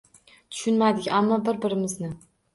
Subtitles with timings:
[0.55, 2.13] Tushunmadik ammo bir-birimizni…